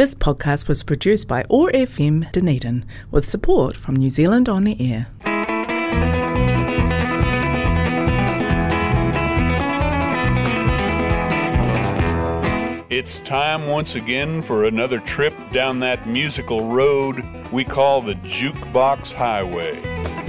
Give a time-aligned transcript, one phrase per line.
[0.00, 4.74] This podcast was produced by OAR FM Dunedin with support from New Zealand On the
[4.80, 5.08] Air.
[12.88, 17.22] It's time once again for another trip down that musical road
[17.52, 20.19] we call the Jukebox Highway.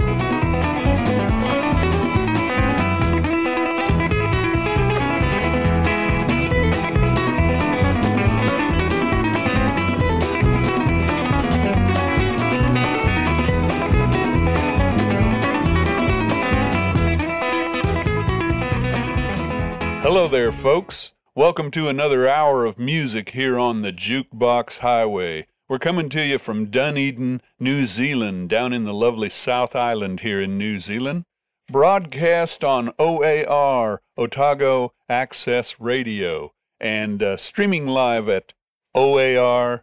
[20.22, 21.14] Hello there, folks.
[21.34, 25.48] Welcome to another hour of music here on the Jukebox Highway.
[25.68, 30.40] We're coming to you from Dunedin, New Zealand, down in the lovely South Island here
[30.40, 31.24] in New Zealand.
[31.66, 38.54] Broadcast on OAR, Otago Access Radio, and uh, streaming live at
[38.94, 39.82] oar.org.nz.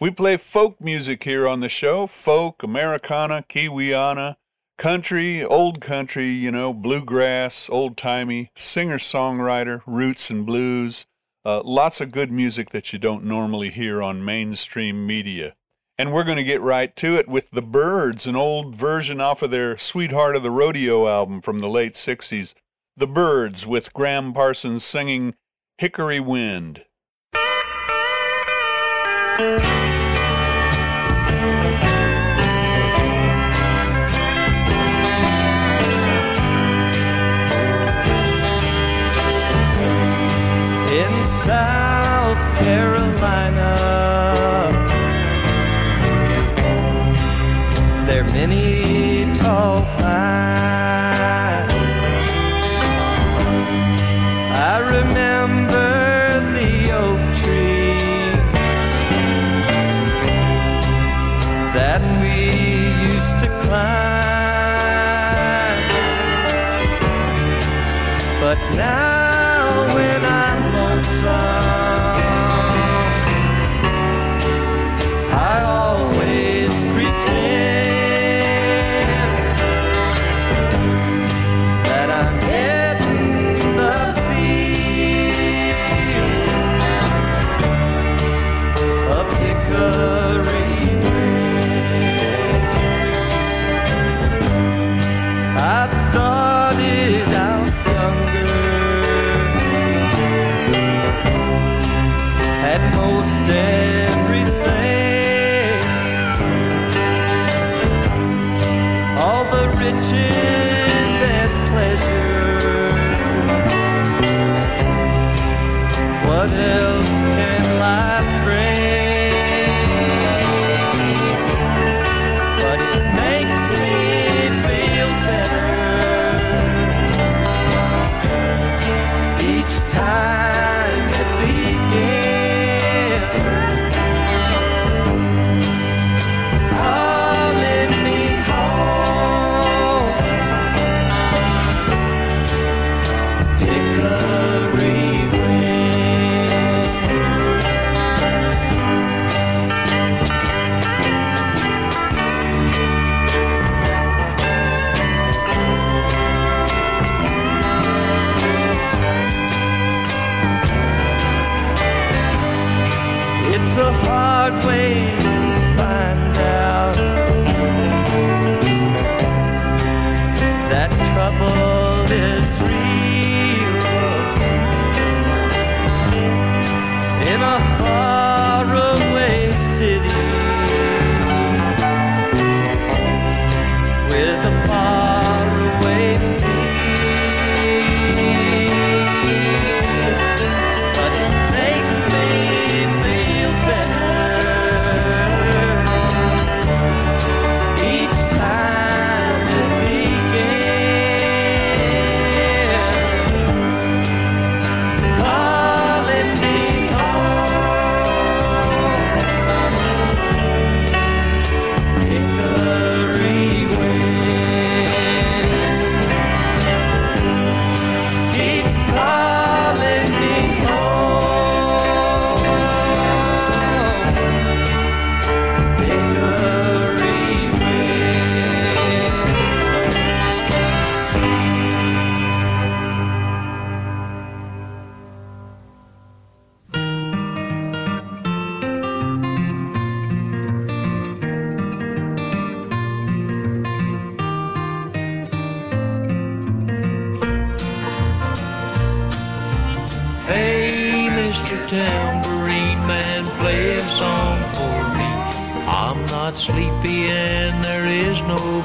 [0.00, 4.36] We play folk music here on the show folk, Americana, Kiwiana,
[4.76, 11.06] country, old country, you know, bluegrass, old timey, singer songwriter, roots and blues.
[11.44, 15.54] Uh, lots of good music that you don't normally hear on mainstream media.
[15.98, 19.42] And we're going to get right to it with The Byrds, an old version off
[19.42, 22.54] of their Sweetheart of the Rodeo album from the late 60s.
[22.96, 25.34] The Byrds with Gram Parsons singing
[25.78, 26.84] Hickory Wind.
[41.46, 43.70] South Carolina.
[48.04, 48.85] There are many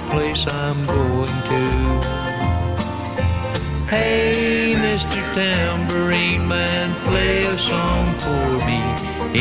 [0.10, 2.22] place I'm going to.
[3.88, 5.20] Hey, Mr.
[5.36, 8.80] Tambourine Man, play a song for me.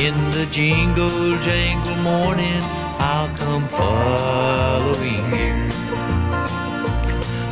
[0.07, 2.61] In the jingle jangle morning,
[2.99, 5.71] I'll come following you.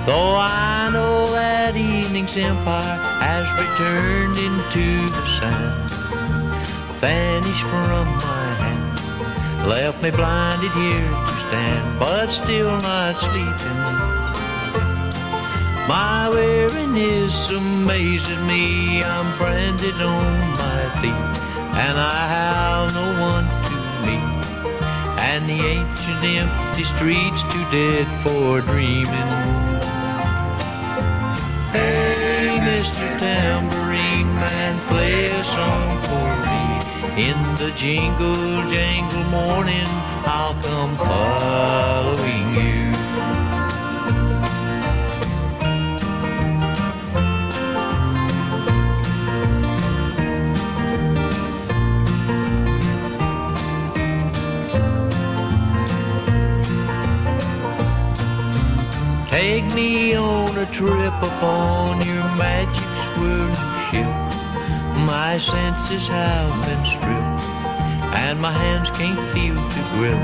[0.07, 5.91] Though I know that evening's empire has returned into the sound,
[7.01, 13.81] vanished from my hand, left me blinded here stand, but still not sleeping.
[15.89, 19.03] My weariness amazes me.
[19.03, 21.27] I'm branded on my feet,
[21.85, 24.29] and I have no one to meet.
[25.31, 29.31] And the ancient empty streets too dead for dreaming.
[31.73, 33.05] Hey, Mr.
[33.19, 36.48] Tambourine Man, play a song for me.
[37.17, 38.35] In the jingle
[38.69, 39.87] jangle morning,
[40.27, 42.93] I'll come following you.
[59.29, 63.55] Take me on a trip upon your magic swirling
[63.91, 64.29] ship.
[65.06, 66.85] My senses have been
[68.38, 70.19] and my hands can't feel to grip.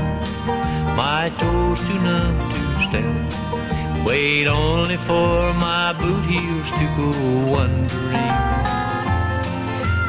[0.95, 4.07] My toes too numb to step.
[4.07, 7.09] Wait only for my boot heels to go
[7.51, 8.35] wandering.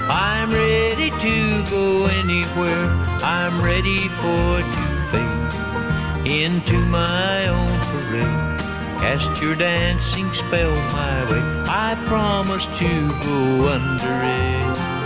[0.09, 1.37] I'm ready to
[1.71, 2.87] go anywhere.
[3.25, 8.61] I'm ready for to fade into my own parade.
[9.03, 11.43] Cast your dancing spell my way.
[11.69, 12.91] I promise to
[13.27, 15.06] go under it.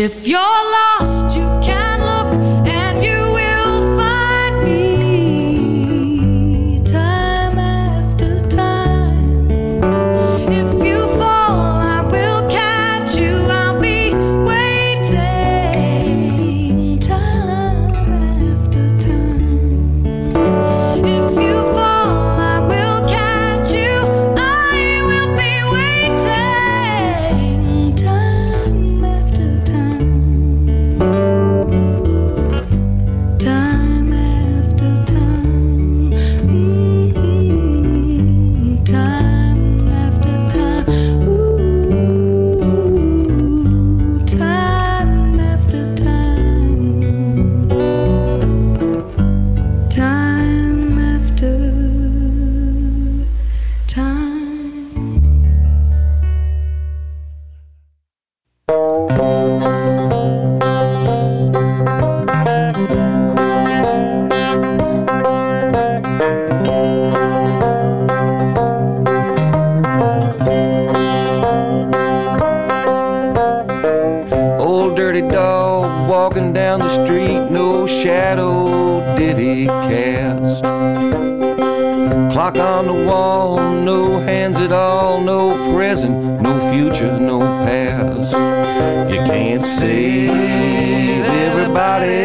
[0.00, 0.39] If you're
[91.70, 92.19] save everybody,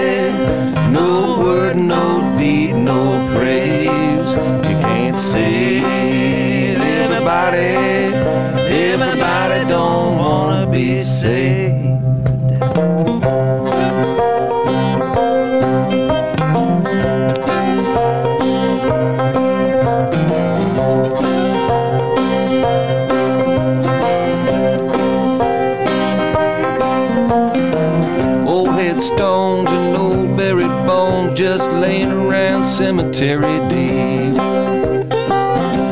[33.15, 34.37] cemetery deep.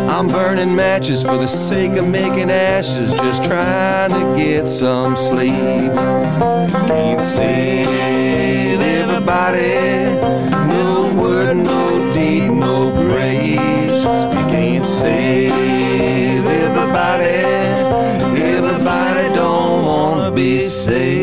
[0.10, 5.94] I'm burning matches for the sake of making ashes, just trying to get some sleep.
[6.90, 10.20] Can't save everybody,
[10.68, 14.04] no word, no deed, no praise.
[14.04, 17.40] You can't save everybody,
[18.42, 21.23] everybody don't wanna be saved.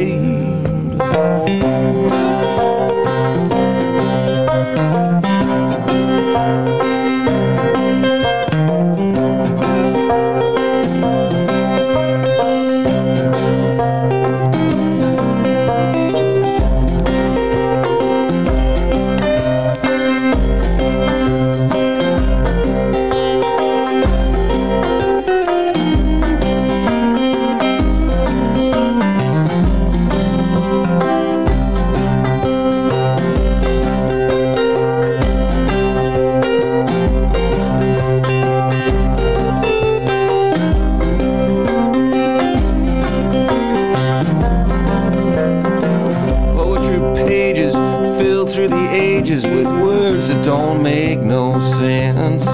[48.60, 52.44] Through the ages with words that don't make no sense.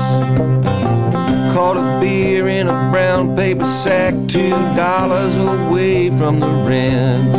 [1.52, 7.34] Caught a beer in a brown paper sack, two dollars away from the rent.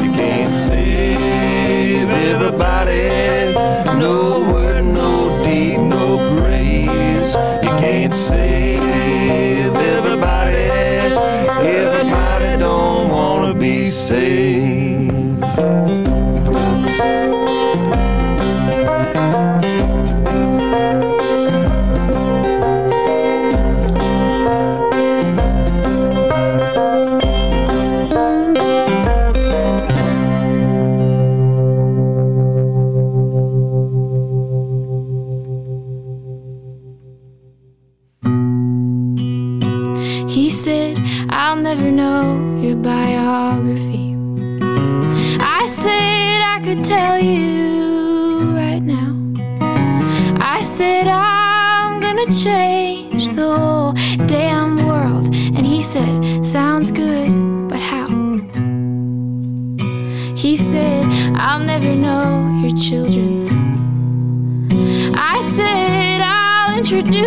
[0.00, 3.08] You can't save everybody,
[3.98, 7.34] no word, no deed, no praise.
[7.64, 10.70] You can't save everybody,
[11.66, 14.67] everybody don't wanna be saved.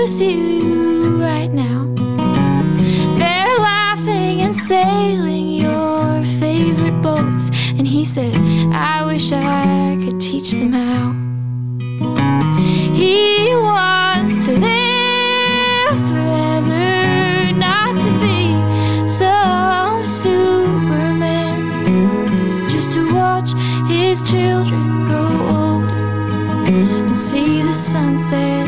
[0.02, 1.86] lose you right now.
[3.18, 7.50] They're laughing and sailing your favorite boats.
[7.78, 8.36] And he said,
[8.74, 11.14] I wish I could teach them how.
[12.94, 18.42] He wants to live forever, not to be
[19.08, 21.60] some superman,
[22.72, 23.52] just to watch
[23.88, 26.04] his children grow older
[26.74, 28.68] and see the sunset.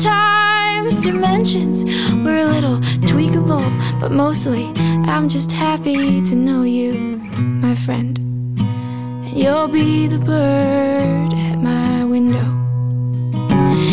[0.00, 1.84] Time's dimensions.
[2.24, 2.78] We're a little
[3.08, 4.72] tweakable, but mostly
[5.06, 6.94] I'm just happy to know you,
[7.36, 8.18] my friend.
[8.58, 12.46] And you'll be the bird at my window.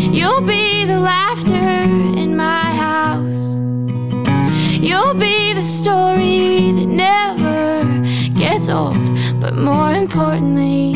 [0.09, 3.57] You'll be the laughter in my house.
[4.79, 7.83] You'll be the story that never
[8.39, 9.05] gets old,
[9.41, 10.93] but more importantly,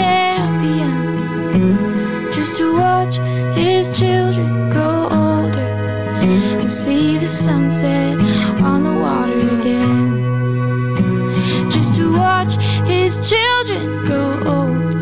[0.00, 0.92] champion,
[2.32, 3.14] just to watch
[3.56, 5.70] his children grow older
[6.22, 8.18] and see the sunset
[8.62, 10.10] on the water again.
[11.70, 12.54] Just to watch
[12.86, 14.94] his children grow old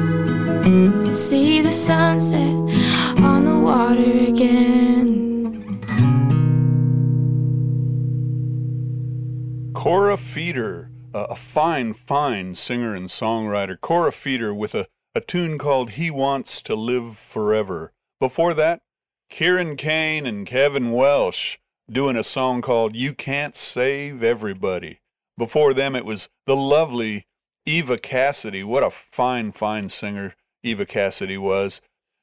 [0.67, 2.57] and see the sunset
[3.31, 4.65] on the water again.
[9.75, 10.88] Kora Feder,
[11.29, 13.81] a, fine, fine singer and songwriter.
[13.81, 17.93] Kora Feder with a, a tune called He Wants to Live Forever.
[18.21, 18.81] Before that,
[19.31, 21.59] Kieran Kane and Kevin Welch
[21.91, 25.01] doing a song called You Can't Save Everybody.
[25.37, 27.27] Before them, it was the lovely
[27.65, 28.65] Eva Cassidy.
[28.65, 31.81] What a fine, fine singer Eva Cassidy was.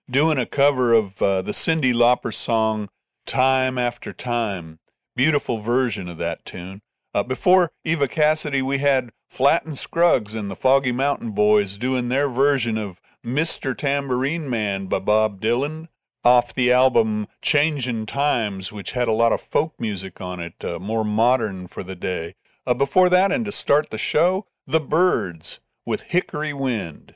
[0.10, 2.90] Doing a cover of uh, the Cyndi Lauper song
[3.26, 4.80] Time After Time.
[5.16, 6.82] Beautiful version of that tune.
[7.16, 12.10] Uh, before Eva Cassidy, we had Flatt and Scruggs and the Foggy Mountain Boys doing
[12.10, 13.74] their version of Mr.
[13.74, 15.88] Tambourine Man by Bob Dylan
[16.26, 20.78] off the album Changin' Times, which had a lot of folk music on it, uh,
[20.78, 22.36] more modern for the day.
[22.68, 27.16] Uh, before that, and to start the show, The Byrds with Hickory Wind.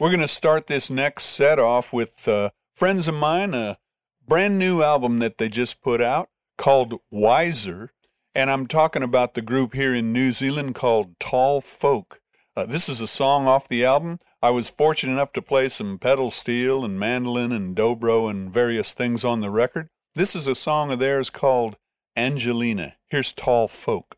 [0.00, 3.78] We're going to start this next set off with uh, friends of mine, a
[4.26, 7.92] brand new album that they just put out called Wiser.
[8.34, 12.20] And I'm talking about the group here in New Zealand called Tall Folk.
[12.54, 14.20] Uh, this is a song off the album.
[14.42, 18.92] I was fortunate enough to play some pedal steel and mandolin and dobro and various
[18.92, 19.88] things on the record.
[20.14, 21.76] This is a song of theirs called
[22.16, 22.96] Angelina.
[23.08, 24.17] Here's Tall Folk.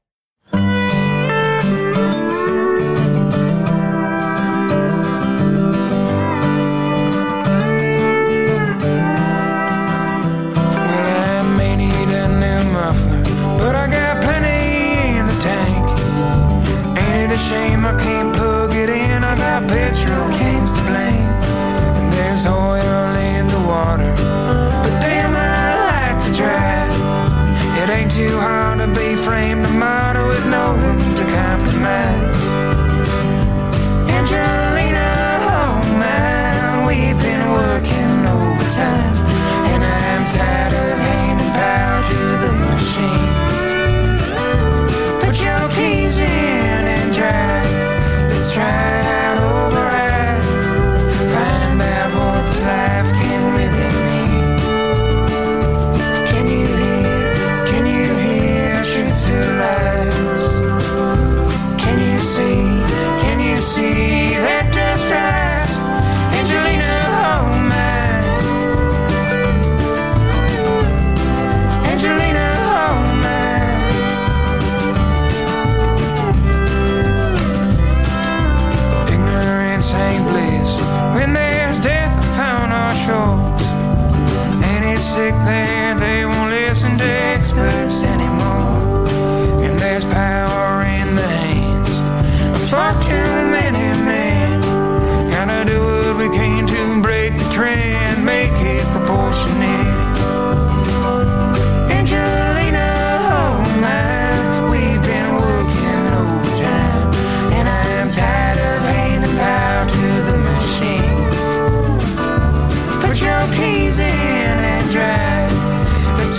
[85.10, 85.79] sick there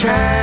[0.02, 0.41] try.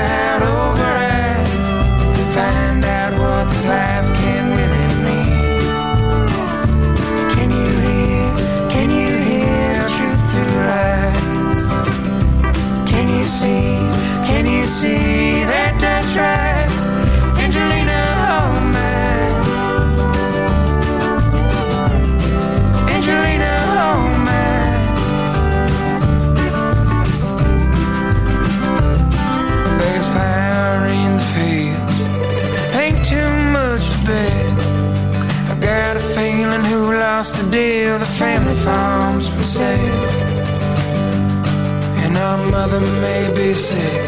[42.59, 44.03] mother may be sick,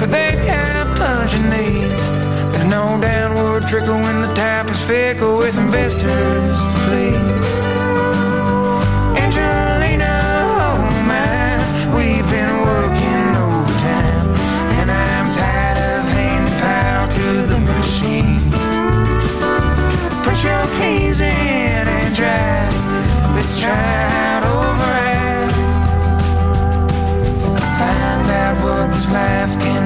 [0.00, 2.02] but they can't punch your needs.
[2.50, 7.46] There's no downward trickle when the tap is fickle with investors to please.
[9.24, 10.12] Angelina,
[10.58, 10.74] oh
[11.12, 11.58] man,
[11.96, 14.26] we've been working overtime,
[14.78, 18.42] and I'm tired of handing power to the machine.
[20.24, 22.74] Put your keys in and drive.
[23.36, 24.11] Let's try.
[29.12, 29.81] Life can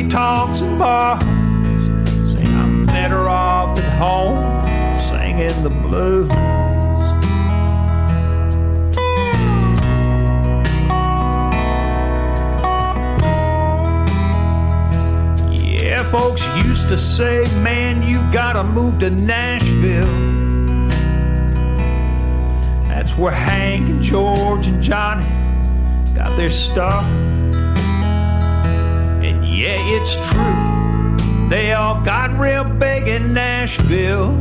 [0.00, 1.22] honky tonks and bars
[2.32, 6.30] say I'm better off at home singing the blues.
[15.52, 20.06] Yeah, folks used to say, man, you gotta move to Nashville.
[22.88, 25.24] That's where Hank and George and Johnny
[26.14, 27.19] got their start.
[29.60, 34.40] Yeah, it's true, they all got real big in Nashville.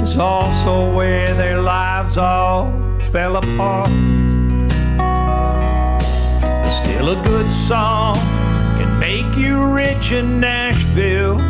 [0.00, 2.72] It's also where their lives all
[3.12, 3.88] fell apart.
[4.98, 8.16] But still, a good song
[8.76, 11.40] can make you rich in Nashville.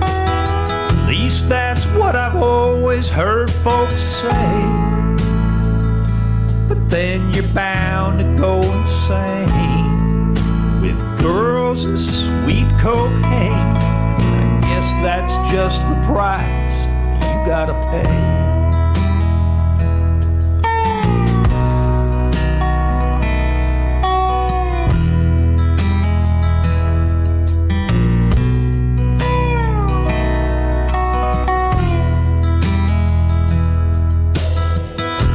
[0.00, 4.99] At least that's what I've always heard folks say.
[6.90, 10.34] Then you're bound to go insane
[10.82, 13.52] with girls and sweet cocaine.
[13.52, 18.40] I guess that's just the price you gotta pay.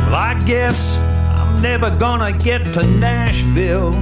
[0.03, 1.04] Well, I guess
[1.71, 3.93] never gonna get to Nashville.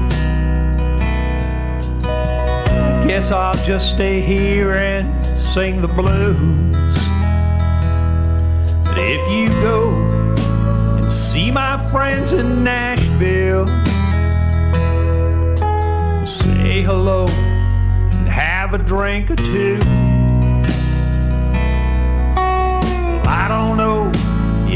[3.07, 5.05] Guess I'll just stay here and
[5.37, 6.97] sing the blues.
[8.83, 9.93] But if you go
[10.97, 13.67] and see my friends in Nashville,
[16.25, 19.77] say hello and have a drink or two.
[22.35, 24.02] Well, I don't know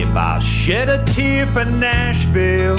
[0.01, 2.77] if I'll shed a tear for Nashville.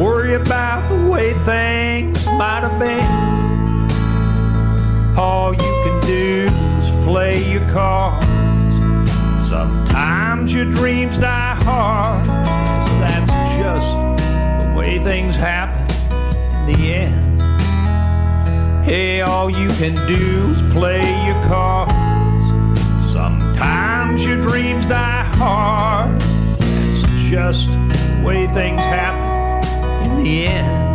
[0.00, 3.04] Worry about the way things might have been.
[5.18, 8.76] All you can do is play your cards.
[9.48, 12.24] Sometimes your dreams die hard.
[13.02, 15.82] That's just the way things happen
[16.60, 17.42] in the end.
[18.84, 21.91] Hey, all you can do is play your cards.
[24.12, 26.20] Sometimes your dreams die hard.
[26.60, 30.91] It's just the way things happen in the end.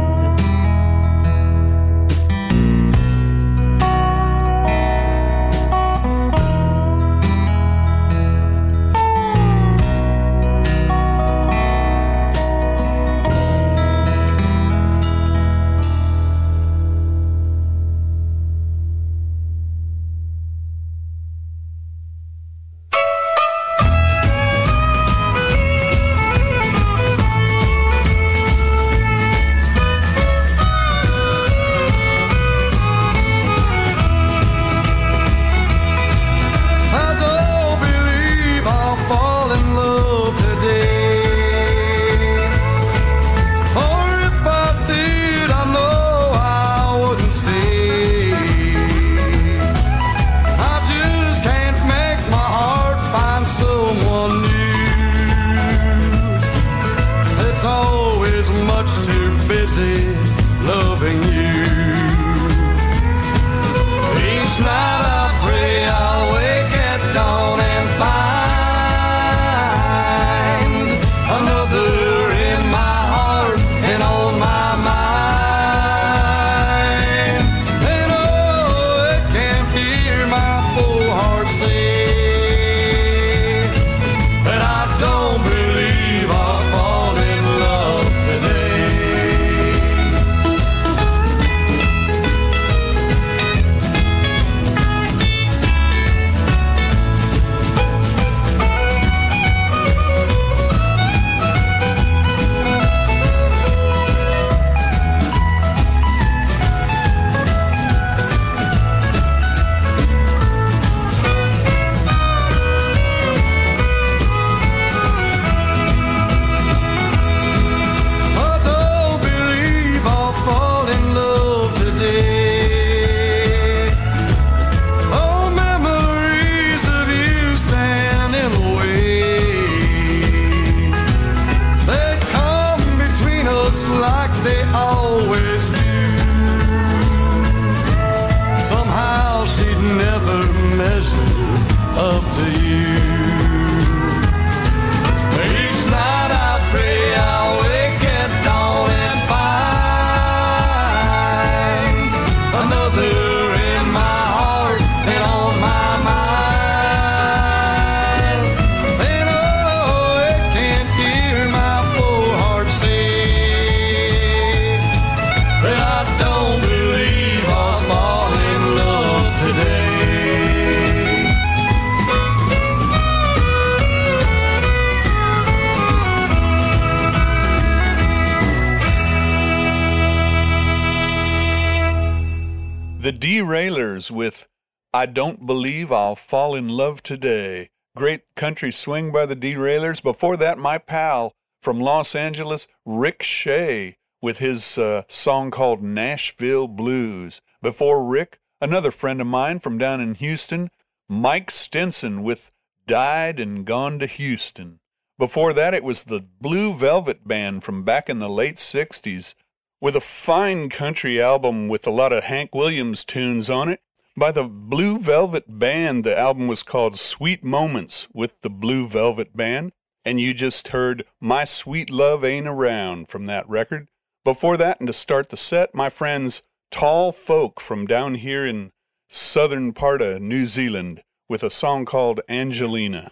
[183.38, 184.48] Derailers with
[184.92, 187.70] I Don't Believe I'll Fall in Love Today.
[187.96, 190.02] Great country swing by the Derailers.
[190.02, 196.68] Before that, my pal from Los Angeles, Rick Shea, with his uh, song called Nashville
[196.68, 197.40] Blues.
[197.62, 200.72] Before Rick, another friend of mine from down in Houston,
[201.08, 202.50] Mike Stinson with
[202.88, 204.80] Died and Gone to Houston.
[205.20, 209.36] Before that, it was the Blue Velvet Band from back in the late 60s
[209.80, 213.82] with a fine country album with a lot of Hank Williams tunes on it.
[214.16, 219.38] By the Blue Velvet Band, the album was called Sweet Moments with the Blue Velvet
[219.38, 219.74] Band,
[220.04, 223.90] and you just heard My Sweet Love Ain't Around from that record.
[224.24, 228.72] Before that, and to start the set, my friends Tall Folk from down here in
[229.08, 233.12] southern part of New Zealand with a song called Angelina.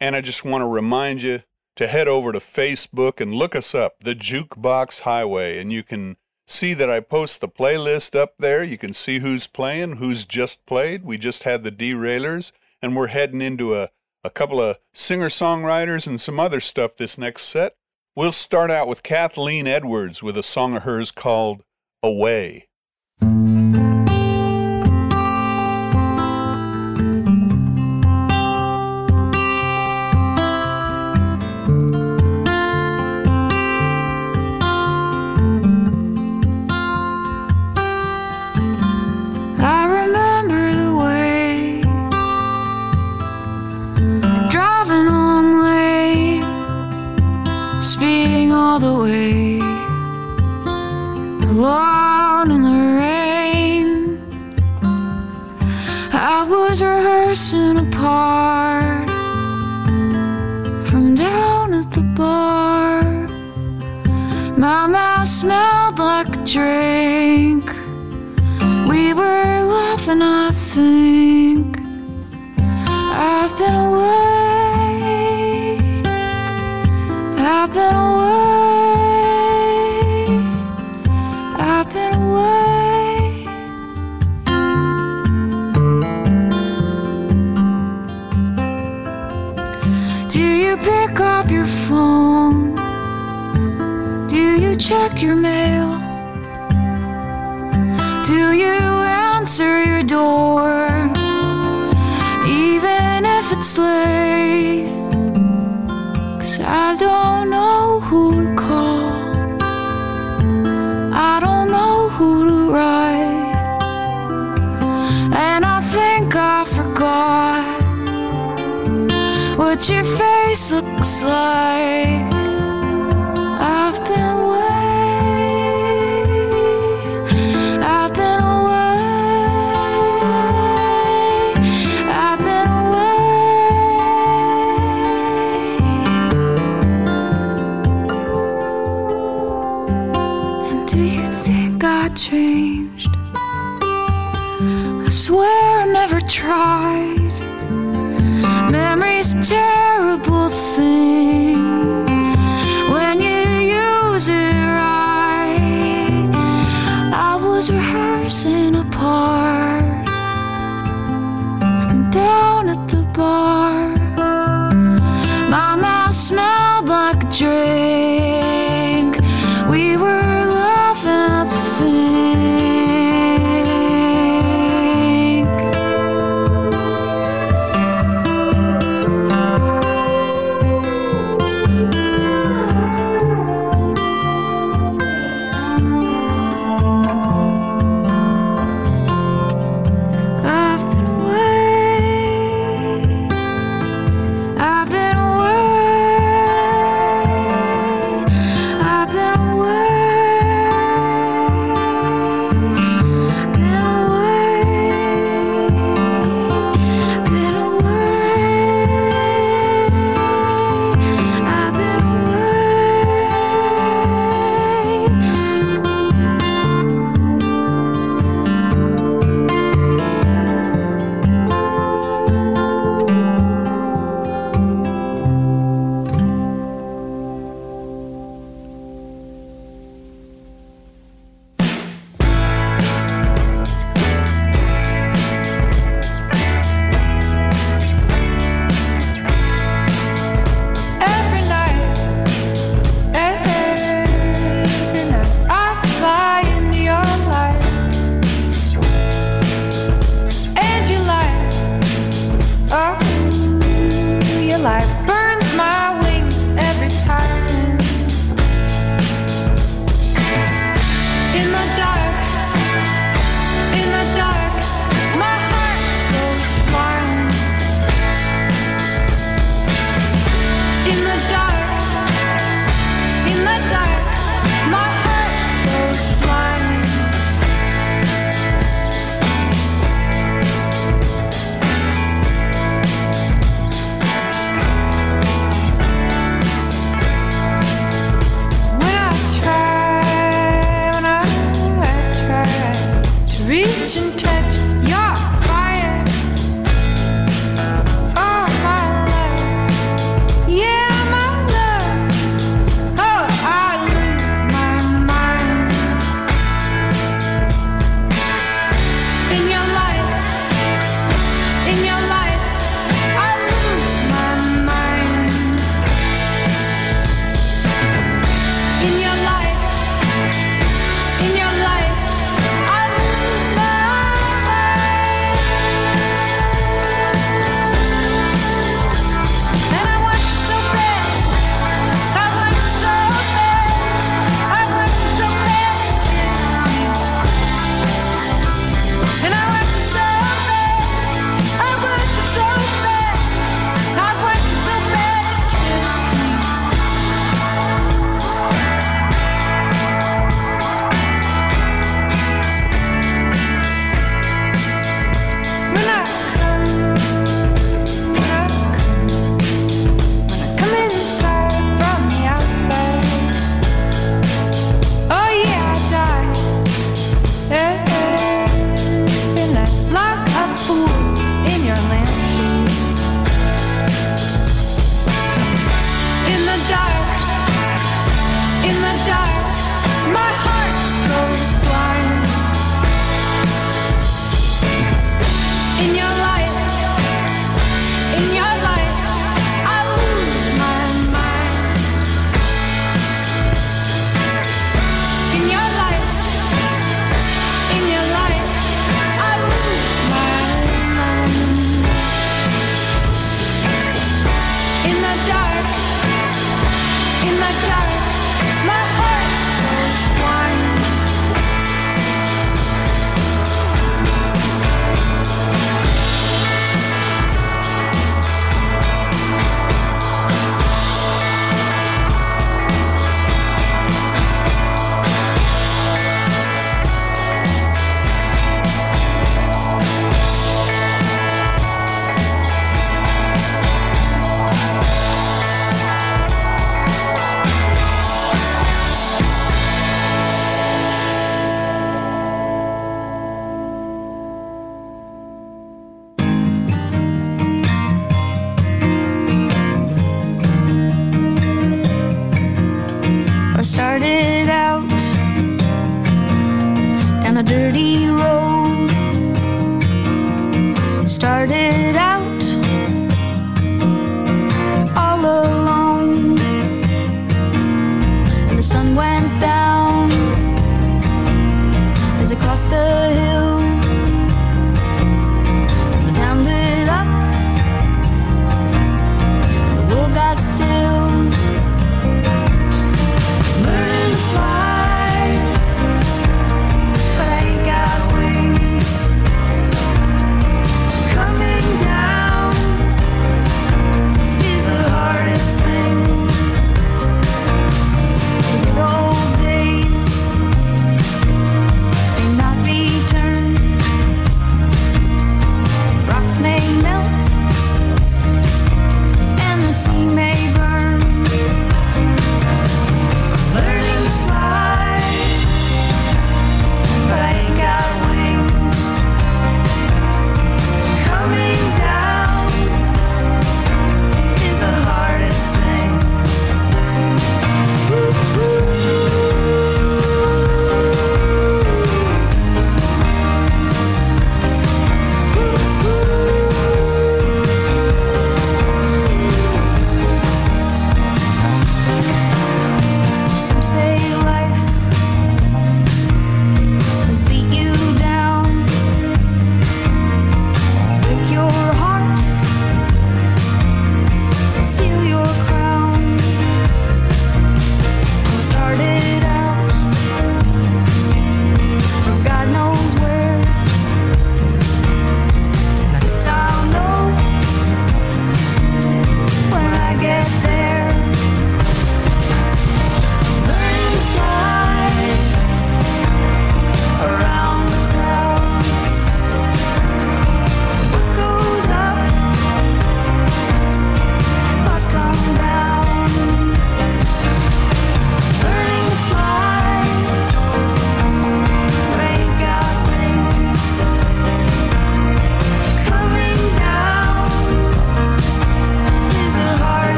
[0.00, 1.42] And I just want to remind you
[1.78, 6.16] to head over to Facebook and look us up, The Jukebox Highway, and you can
[6.44, 8.64] see that I post the playlist up there.
[8.64, 11.04] You can see who's playing, who's just played.
[11.04, 12.50] We just had the Derailers,
[12.82, 13.90] and we're heading into a,
[14.24, 17.76] a couple of singer songwriters and some other stuff this next set.
[18.16, 21.62] We'll start out with Kathleen Edwards with a song of hers called
[22.02, 22.67] Away.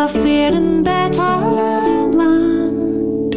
[0.00, 0.08] a
[0.54, 1.20] and better
[2.20, 3.34] land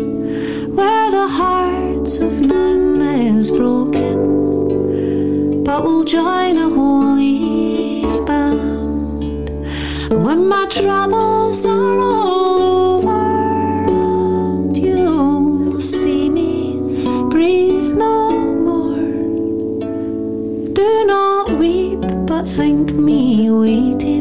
[0.73, 4.15] where the hearts of none is broken,
[5.65, 9.49] but will join a holy band.
[10.09, 12.61] And when my troubles are all
[12.95, 13.11] over,
[13.91, 16.77] and you'll see me
[17.29, 18.31] breathe no
[18.67, 19.11] more.
[20.71, 24.12] Do not weep, but think me waiting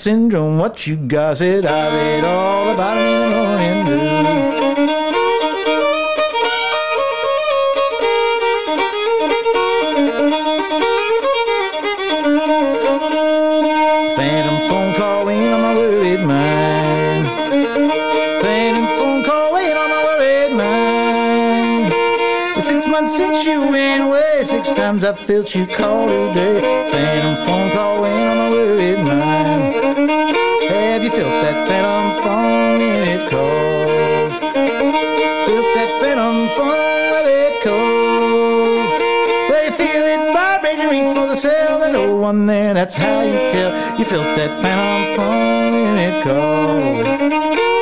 [0.00, 1.36] syndrome, what you got?
[1.36, 3.84] Said I read all about it in the morning.
[14.16, 17.26] Phantom phone call in on my worried mind.
[18.40, 21.92] Phantom phone call on my worried mind.
[22.64, 23.70] Six months since you
[24.80, 25.04] went away.
[25.04, 26.60] Six times I felt you call today.
[26.90, 29.74] Phantom phone call in my worried mind.
[30.68, 34.32] Have you felt that phantom phone when it calls?
[35.46, 39.00] Felt that phantom phone when it calls?
[39.64, 40.20] You feel it
[40.80, 43.98] you reach for the cell, and no one there, that's how you tell.
[43.98, 47.79] You felt that phantom phone when it calls.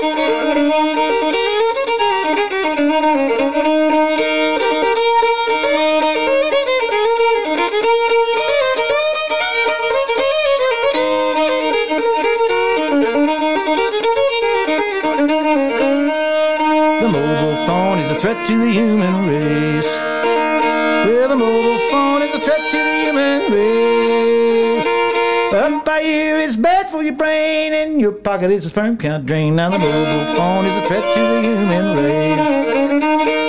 [27.98, 29.56] Your pocket is a sperm count drain.
[29.56, 32.38] Now the mobile phone is a threat to the human race.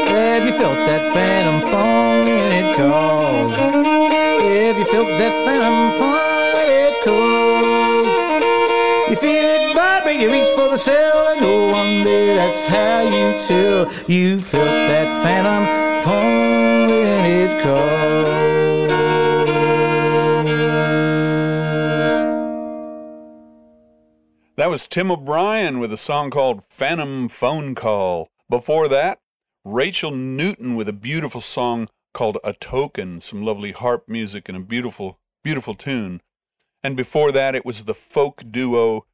[0.09, 3.53] Have you felt that phantom phone when it calls?
[3.55, 8.09] Have you felt that phantom phone when it calls?
[9.09, 13.01] You feel it vibrate, you reach for the cell, and no one there, that's how
[13.01, 13.91] you tell.
[14.07, 18.58] You felt that phantom phone when it calls.
[24.69, 28.29] That was Tim O'Brien with a song called Phantom Phone Call.
[28.51, 29.19] Before that,
[29.65, 34.61] Rachel Newton with a beautiful song called A Token, some lovely harp music and a
[34.61, 36.21] beautiful, beautiful tune.
[36.83, 39.07] And before that, it was the folk duo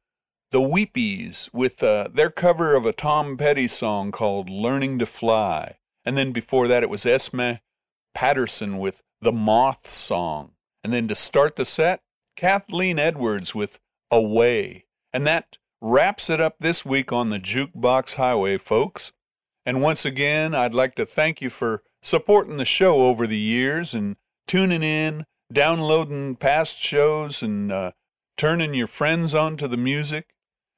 [0.50, 5.78] The Weepies with uh, their cover of a Tom Petty song called Learning to Fly.
[6.04, 7.60] And then before that, it was Esmé
[8.14, 10.50] Patterson with the Moth Song.
[10.84, 12.02] And then to start the set,
[12.36, 13.80] Kathleen Edwards with
[14.10, 14.85] Away.
[15.16, 19.12] And that wraps it up this week on the Jukebox Highway, folks.
[19.64, 23.94] And once again, I'd like to thank you for supporting the show over the years
[23.94, 27.92] and tuning in, downloading past shows, and uh,
[28.36, 30.34] turning your friends on to the music.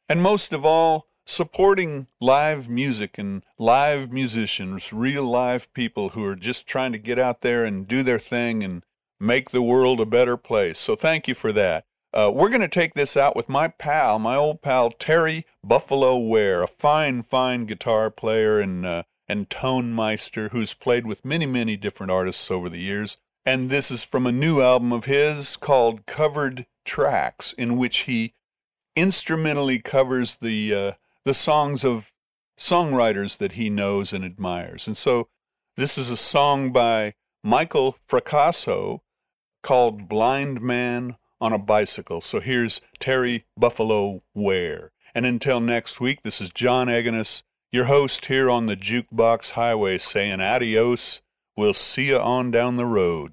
[0.08, 6.36] And most of all, supporting live music and live musicians, real live people who are
[6.36, 8.84] just trying to get out there and do their thing and
[9.18, 10.78] make the world a better place.
[10.78, 11.87] So thank you for that.
[12.12, 16.18] Uh, we're going to take this out with my pal, my old pal Terry Buffalo
[16.18, 21.44] Ware, a fine, fine guitar player and uh, and tone meister who's played with many,
[21.44, 23.18] many different artists over the years.
[23.44, 28.32] And this is from a new album of his called Covered Tracks, in which he
[28.96, 30.92] instrumentally covers the uh,
[31.24, 32.14] the songs of
[32.58, 34.86] songwriters that he knows and admires.
[34.86, 35.28] And so
[35.76, 39.00] this is a song by Michael Fracasso
[39.62, 42.20] called Blind Man on a Bicycle.
[42.20, 44.92] So here's Terry Buffalo Ware.
[45.14, 49.98] And until next week, this is John Egenes, your host here on the Jukebox Highway,
[49.98, 51.22] saying adios
[51.58, 53.32] We'll see you on down the road.